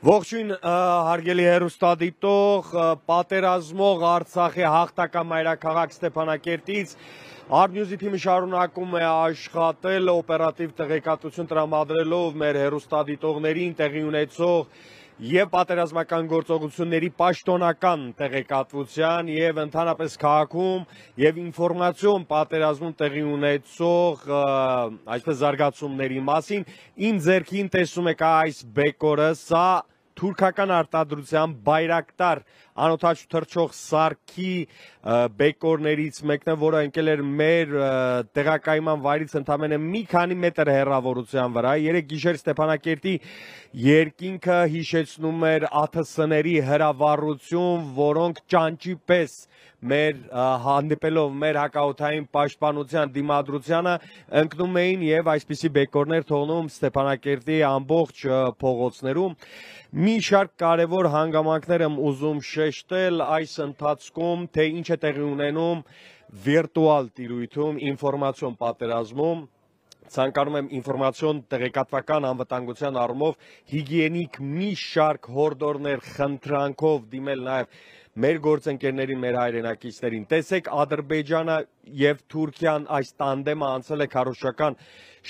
[0.00, 2.68] Ողջույն հարգելի հերոստադիտող,
[3.10, 6.94] պատերազմող Արցախի հաղթական մայրաքաղաք Ստեփանակերտից
[7.60, 14.80] Արտնյուզի թիմը շարունակում է աշխատել օպերատիվ տեղեկատվություն տրամադրելով մեր հերոստադիտողներին տեղի ունեցող
[15.20, 20.86] եւ պատերազմական գործողությունների պաշտոնական տեղեկատվության եւ ընդհանրապես քաղաքում
[21.20, 24.24] եւ ինֆորմացիոն պատերազմում տեղի ունեցող
[25.16, 26.64] այսպես զարգացումների մասին
[27.10, 29.66] իմ ձերքին տեսում եք այս բեկորը սա
[30.20, 32.42] թուրքական արտադրության բայրակտար
[32.86, 34.54] անօթաչ թրջող սարքի
[35.40, 37.76] բեկորներից մեկն է, որը ընկել էր մեր
[38.36, 43.14] տեղակայման վայրից ընդամենը մի քանի մետր հեռավորության վրա։ Երեք գիշեր Ստեփանակերտի
[43.86, 49.38] երկինքը հիշեցնում էր ԱԹՍ-ների հրավառություն, որոնք ճանճի պես
[49.80, 50.16] մեր
[50.60, 53.94] հանդիպելով մեր հակաօթային պաշտպանության դիմադրությանը
[54.42, 58.24] ընկնում էին եւ այսպիսի բեկորներ թողնում Ստեփանակերտի ամբողջ
[58.60, 59.36] փողոցներում
[60.04, 65.78] մի շարք կարևոր հանգամանքներ եմ ուզում շեշտել այս ընթացքում, թե ինչ է տեղի ունենում
[66.44, 69.40] վիրտուալ տիրույթում, ինֆորմացիոն պատերազմում,
[70.14, 73.40] ցանկանում եմ ինֆորմացիոն տեղեկատվական անվտանգության առումով
[73.72, 77.74] հիգիենիկ մի շարք հորդորներ խնդրանքով դիմել նաև
[78.18, 81.58] մեր գործընկերներին, մեր հայրենակիցներին։ Տեսեք Ադրբեջանը
[82.00, 84.78] եւ Թուրքիան այս տանդեմը անցել է քարոշական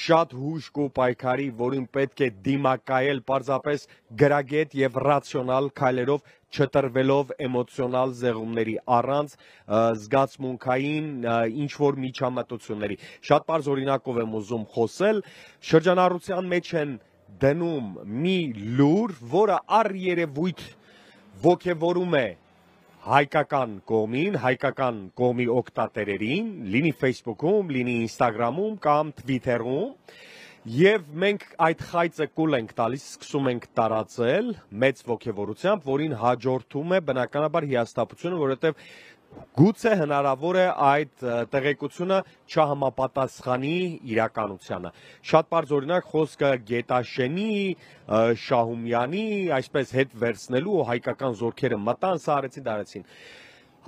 [0.00, 3.86] շատ հուշ ու պայքարի, որին պետք է դիմակայել պարզապես
[4.22, 9.36] գրագետ եւ ռացիոնալ քայլերով, չտրվելով էմոցիոնալ զեղումների առանց
[10.00, 11.08] զգացմունքային
[11.60, 15.24] ինչ որ միջամտությունների։ Շատ པարզ օրինակով եմ ուզում խոսել,
[15.70, 17.00] շրջանառության մեջ են
[17.44, 18.38] դնում մի
[18.80, 20.62] լուր, որը առ երևույթ
[21.44, 22.28] ոգևորում է
[23.00, 29.94] հայկական կողմին, հայկական կողմի օկտատերերին, լինի Facebook-ում, լինի Instagram-ում կամ Twitter-ում,
[30.68, 34.50] Եվ մենք այդ խայծը կուլ ենք տալիս, սկսում ենք տարածել
[34.82, 38.82] մեծ ողջավորությամբ, որին հաջորդում է բնականաբար հիաստապությունը, որովհետև
[39.30, 42.16] Գուցե հնարավոր է այդ տեղեկությունը
[42.50, 43.74] չհամապատասխանի
[44.14, 44.90] իրականությանը։
[45.30, 47.54] Շատ բարձ օրինակ խոսքը Գետաշենի,
[48.44, 49.24] Շահումյանի,
[49.58, 53.06] այսպես հետ վերցնելու հայկական զորքերը մտան, սա արեցին, դարեցին։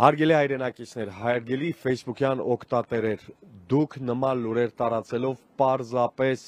[0.02, 3.26] Հարգելի հայրենակիցներ, հարգելի Facebook-յան օկտատերեր,
[3.72, 6.46] դուք նման լուրեր տարածելով պարզապես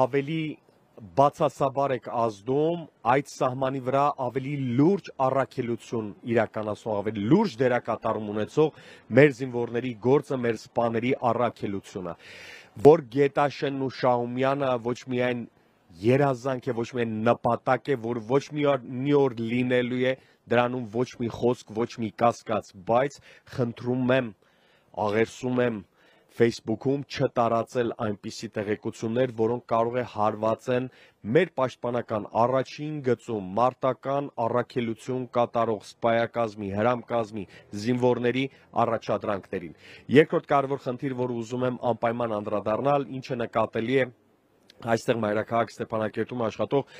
[0.00, 0.42] ավելի
[1.00, 2.80] բացասաբար եք ազդում
[3.12, 4.50] այդ սահմանի վրա ավելի
[4.80, 8.82] լուրջ առաքելություն իրականացնող, ավելի լուրջ դերակատարում ունեցող
[9.18, 12.14] մեր զինվորների գործը, մեր սպաների առաքելությունը,
[12.88, 15.40] որ Գետաշենն ու Շահումյանը ոչ միայն
[16.04, 20.14] երազանք է, ոչ միայն նպատակ է, որ ոչ մի օր մի օր լինելու է,
[20.52, 23.16] դրանում ոչ մի խոսք, ոչ մի կասկած, բայց
[23.56, 24.30] խնդրում եմ,
[25.00, 25.80] աղերսում եմ
[26.38, 30.86] Facebook-ում չտարածել այնպիսի տեղեկություններ, որոնք կարող է հարվածեն
[31.36, 37.44] մեր պաշտպանական առաջին գծում մարտական առաքելություն կատարող սպայակազմի, հրամկազմի,
[37.82, 38.44] զինվորների
[38.84, 39.76] առաջադրանքներին։
[40.20, 44.08] Երկրորդ կարևոր խնդիր, որ ուզում եմ անպայման անդրադառնալ, ինչը նկատելի է
[44.80, 46.94] այստեղ մայրաքաղաք Ստեփանակերտում աշխատող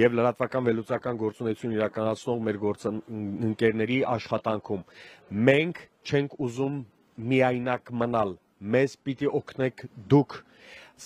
[0.00, 4.86] եւ լրատվական վերլուծական գործունեություն իրականացնող մեր գործընկերների աշխատանքում
[5.50, 6.80] մենք չենք ուզում
[7.34, 10.36] միայնակ մնալ մեզ պիտի օգնեք դուք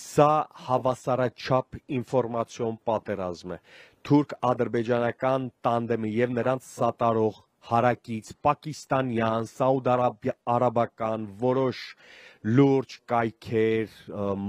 [0.01, 0.31] սա
[0.65, 3.57] հավասարաչափ ինֆորմացիոն պատերազմ է.
[4.07, 11.81] Թուրք-ադրբեջանական տանդեմը եւ նրանց սատարող հարակից պակիստանյան, սաուդարաբական որոշ
[12.57, 13.91] լուրջ կայքեր,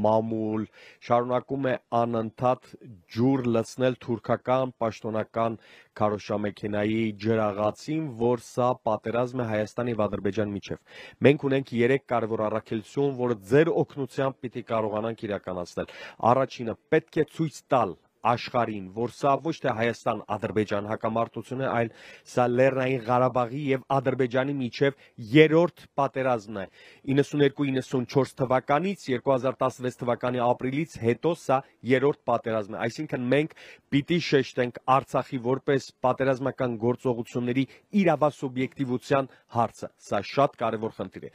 [0.04, 0.62] մամուլ
[1.08, 2.70] շարունակում է անընդհատ
[3.16, 5.58] ջուր լցնել թուրքական պաշտոնական
[6.00, 10.80] քարոշամեքենայի ջրաղացին, որ սա պատերազմ է Հայաստանի եւ Ադրբեջանի միջև։
[11.28, 15.92] Մենք ունենք 3 կարևոր առաքելություն, որը ձեր օգնությամբ պիտի կարողանանք իրականացնել։
[16.32, 21.90] Առաջինը պետք է ցույց տալ աշխարհին, որ սա ոչ թե Հայաստան-Ադրբեջան հակամարտություն է, այլ
[22.32, 25.00] սա Լեռնային Ղարաբաղի եւ Ադրբեջանի միջև
[25.32, 26.66] երրորդ պատերազմն է։
[27.12, 31.58] 92-94 թվականից 2016 թվականի ապրիլից հետո սա
[31.92, 33.56] երրորդ պատերազմն է։ Այսինքն մենք
[33.92, 37.66] պիտի շեշտենք Արցախի որպես պատերազմական գործողությունների
[38.02, 41.32] իրավասուբյեկտիվության հարցը։ Սա շատ կարևոր խնդիր է։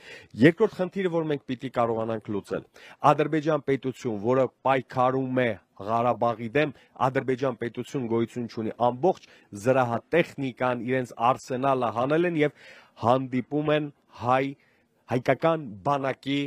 [0.48, 2.68] Երկրորդ խնդիրը, որ մենք պիտի կարողանանք լուծել։
[3.12, 6.72] Ադրբեջան պետություն, որը պայքարում է Ղարաբաղի դեմ
[7.08, 9.28] Ադրբեջան պետություն գոյություն ունի ամբողջ
[9.64, 12.62] զրահատեխնիկան իրենց արսենալը հանել են եւ
[13.04, 13.90] հանդիպում են
[14.22, 14.46] հայ
[15.14, 16.40] հայկական բանակի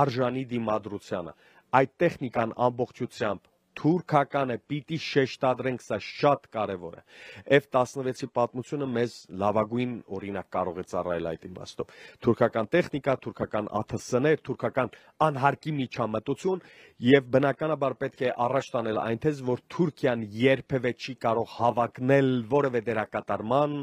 [0.00, 1.36] արժանի դիմադրությանը
[1.80, 7.02] այդ տեխնիկան ամբողջությամբ թուրքականը պիտի շեշտադրենք, սա շատ կարևոր է։
[7.58, 11.92] F16-ի պատմությունը մեզ լավագույն օրինակ կարող է ծառայել այդ իմաստով։
[12.26, 14.92] Թուրքական տեխնիկա, թուրքական ԱԹՍ-ներ, թուրքական
[15.26, 16.64] անհարկի միջամտություն
[17.06, 22.80] եւ բնականաբար պետք է առաջ տանել այն թեզ, որ Թուրքիան երբևէ չի կարող հավակնել որևէ
[22.86, 23.74] դերակատարման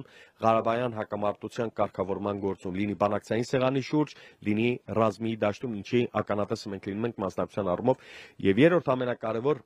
[0.44, 4.16] Ղարաբաղյան հակամարտության կարգավորման գործում, լինի բանակցային սեղանի շուրջ,
[4.50, 8.04] լինի ռազմի դաշտում, ինչի ականատեսը մենք լինում ենք մասնակցության առումով
[8.50, 9.64] եւ երրորդ ամենակարևոր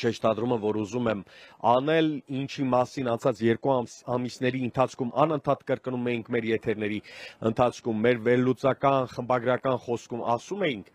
[0.00, 1.22] շեշտադրումը, որ ուզում եմ
[1.72, 2.10] անել,
[2.42, 3.74] ինչի մասին անցած երկու
[4.16, 7.00] ամիսների ընթացքում անընդհատ կրկնում էինք մեր եթերների
[7.52, 10.92] ընթացքում, մեր վերլուծական, խմբագրական խոսքում ասում էինք,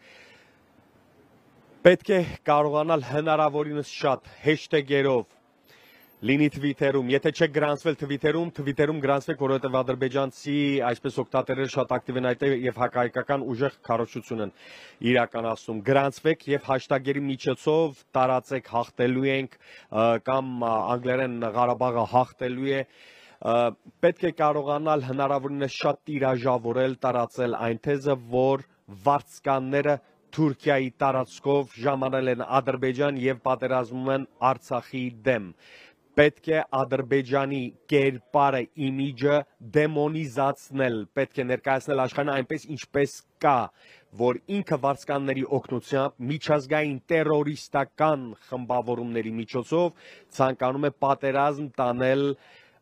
[1.88, 2.22] պետք է
[2.52, 5.37] կարողանալ հնարավորինս շատ հեշտեգերով
[6.26, 10.56] լինի Twitter-ում, եթե չեք գրանցվել Twitter-ում, Twitter-ում գրանցվեք, որովհետև ադրբեջանցի
[10.88, 14.54] այսպես օկտատերերը շատ ակտիվ են այդտեղ եւ հակահայկական ուժեղ քարոշություն են
[15.12, 19.62] իրականացնում։ Գրանցվեք եւ հաշտագերի միջոցով տարածեք հաղթելու ենք
[20.32, 22.84] կամ անգլերեն Ղարաբաղը հաղթելու է
[24.02, 28.64] պետք է կարողանալ հնարավորինս շատ տիրաժավորել, տարածել այն թեզը, որ
[29.06, 30.00] վարձկանները
[30.38, 35.46] Թուրքիայի տարածքով ժամանել են Ադրբեջան եւ պատերազմում են Արցախի դեմ
[36.18, 37.62] պետք է Ադրբեջանի
[37.92, 39.38] կերպարը, իմիջը
[39.78, 43.16] դեմոնիզացնել, պետք է ներկայացնել աշխարհին այնպես ինչպես
[43.46, 43.58] կա,
[44.22, 52.24] որ ինքը վարձկանների օգնությամբ միջազգային terroristական խմբավորումների միջոցով ցանկանում է պատերազմ տանել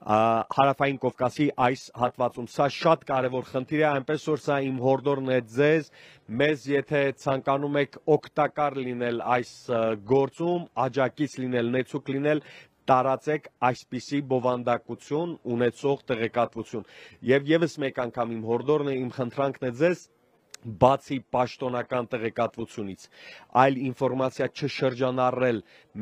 [0.05, 5.39] հարավային Կովկասի այս հատվածում։ Սա շատ կարևոր խնդիր է, այնպես որ սա իմ հորդորն է
[5.55, 5.89] ձեզ,
[6.41, 9.53] մեզ եթե ցանկանում եք օգտակար լինել այս
[10.11, 12.43] գործում, աջակից լինել, նեցուկ լինել,
[12.91, 16.89] տարածեք այսպիսի բովանդակություն ունեցող տեղեկատվություն։
[17.35, 20.03] Եվ եւս մեկ անգամ իմ հորդորն է, իմ խնդրանքն է ձեզ
[20.81, 23.03] բացի պաշտոնական տեղեկատվությունից,
[23.63, 25.59] այլ ինֆորմացիա չշրջանառել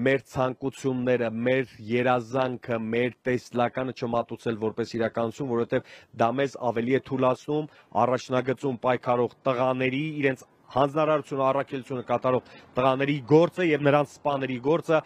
[0.07, 5.91] մեր ցանկությունները, մեր երազանքը, մեր տեսլականը չմատուցել որպես իրականություն, որովհետև
[6.24, 7.69] դա մեզ ավելի է թույլատնում
[8.06, 14.99] առաջնագծում պայքարող տղաների իրենց հանձնարարությունը առաքելությունը կատարող տղաների գործը եւ նրանց սպաների գործը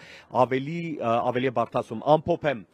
[0.44, 0.80] ավելի
[1.18, 2.66] ավելի բարթացում ամփոփեմ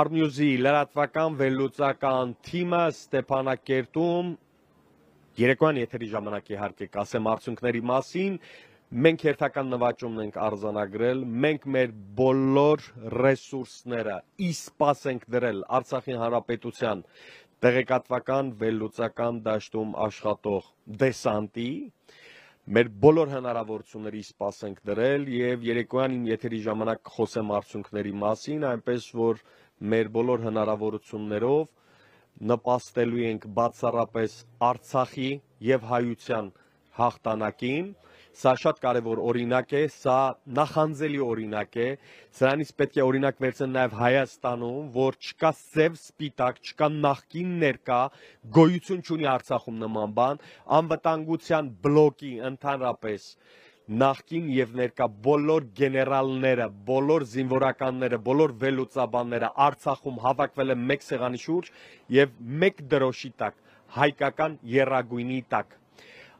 [0.00, 4.34] Arnews-ի լրատվական վերլուծական թիմը Ստեփանակերտում
[5.40, 8.36] երեկոյան եթերի ժամանակ իհարկե կասեմ արդյունքների մասին
[8.90, 14.16] մենք հերթական նվաճումն ենք արձանագրել, մենք մեր բոլոր ռեսուրսները
[14.50, 17.04] իսպաս ենք դրել Արցախի հանրապետության
[17.64, 20.68] տեղեկատվական վերլուծական դաշտում աշխատող
[21.02, 21.70] դեսանտի
[22.76, 29.42] մեր բոլոր հնարավորությունների սպասենք դրել եւ երեկոյան իմ եթերի ժամանակ խոսեմ արդյունքների մասին, այնպես որ
[29.92, 31.62] մեր բոլոր հնարավորություններով
[32.52, 34.36] նպաստելու ենք բացառապես
[34.70, 35.30] Արցախի
[35.70, 36.52] եւ հայության
[37.00, 37.90] հաղթանակին
[38.30, 40.16] Սա շատ կարևոր օրինակ է, սա
[40.56, 41.86] նախանձելի օրինակ է։
[42.38, 47.98] Սրանից պետք է օրինակ վերցնել նաև Հայաստանում, որ չկա սև սպիտակ, չկա նախքին ներկա,
[48.58, 50.44] գոյություն չունի Արցախում նման բան,
[50.78, 53.26] անվտանգության բլոկի ընդհանրապես
[54.04, 61.74] նախքին եւ ներկա բոլոր գեներալները, բոլոր զինվորականները, բոլոր վելուծաբանները Արցախում հավաքվել են մեկ սեղանի շուրջ
[62.20, 63.60] եւ մեկ դրոշի տակ,
[63.98, 65.79] հայկական երագույնի տակ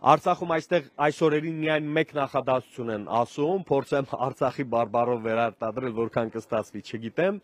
[0.00, 6.82] Արցախում այստեղ այս օրերին միայն մեկ նախադասություն են ասում, փորձեմ Արցախի բարբարով վերարտադրել, որքան կստացվի,
[6.88, 7.40] չգիտեմ։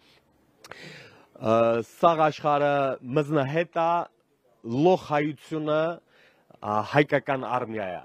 [1.91, 2.75] Սաղ աշխարհը
[3.19, 3.91] մզնահետ է,
[4.87, 5.81] լոխ հայությունը
[6.97, 8.05] հայկական արմիա է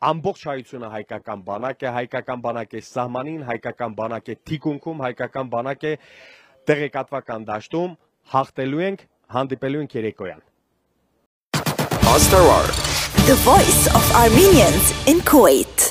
[0.00, 5.84] ամբողջ հայությունը հայկական բանակ է, հայկական բանակ է սահմանին, հայկական բանակ է թիկունքում, հայկական բանակ
[5.90, 5.92] է
[6.70, 7.98] տեղեկատվական դաշտում,
[8.32, 9.04] հաղթելու ենք,
[9.36, 10.46] հանդիպելու ենք երեկոյան։
[12.14, 12.89] Astro Art.
[13.30, 15.89] The voice of Armenians in Kuwait.